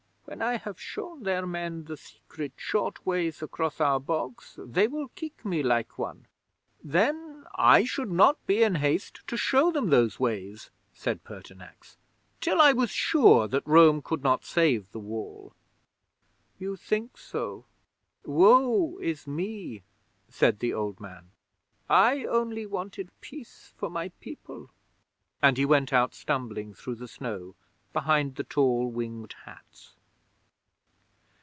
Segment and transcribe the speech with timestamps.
[0.25, 5.09] When I have shown their men the secret short ways across our bogs, they will
[5.09, 6.25] kick me like one."
[6.81, 11.97] '"Then I should not be in haste to show them those ways," said Pertinax,
[12.39, 15.53] "till I was sure that Rome could not save the Wall."
[16.59, 17.65] '"You think so?
[18.23, 19.83] Woe is me!"
[20.29, 21.31] said the old man.
[21.89, 24.69] "I only wanted peace for my people,"
[25.41, 27.55] and he went out stumbling through the snow
[27.91, 29.95] behind the tall Winged Hats.